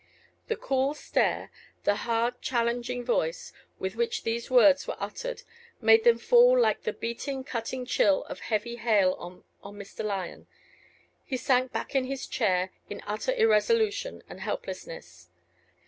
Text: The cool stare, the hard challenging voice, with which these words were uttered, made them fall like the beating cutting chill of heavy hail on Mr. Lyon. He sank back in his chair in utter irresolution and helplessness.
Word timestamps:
The 0.47 0.55
cool 0.55 0.95
stare, 0.95 1.51
the 1.83 1.93
hard 1.93 2.41
challenging 2.41 3.05
voice, 3.05 3.53
with 3.77 3.93
which 3.95 4.23
these 4.23 4.49
words 4.49 4.87
were 4.87 4.97
uttered, 4.99 5.43
made 5.79 6.05
them 6.05 6.17
fall 6.17 6.59
like 6.59 6.81
the 6.81 6.93
beating 6.93 7.43
cutting 7.43 7.85
chill 7.85 8.23
of 8.23 8.39
heavy 8.39 8.77
hail 8.77 9.13
on 9.19 9.75
Mr. 9.75 10.03
Lyon. 10.03 10.47
He 11.23 11.37
sank 11.37 11.71
back 11.71 11.93
in 11.93 12.05
his 12.05 12.25
chair 12.25 12.71
in 12.89 13.03
utter 13.05 13.35
irresolution 13.35 14.23
and 14.27 14.39
helplessness. 14.41 15.29